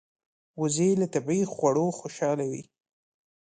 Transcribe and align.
وزې 0.59 0.89
له 1.01 1.07
طبیعي 1.13 1.43
خواړو 1.53 1.85
خوشاله 1.99 2.45
وي 2.51 2.63